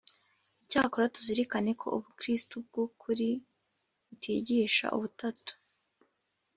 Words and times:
icyakora, 0.63 1.11
tuzirikane 1.15 1.71
ko 1.81 1.87
ubukristo 1.97 2.55
bw’ukuri 2.65 3.29
butigisha 4.07 4.85
ubutatu. 4.95 5.53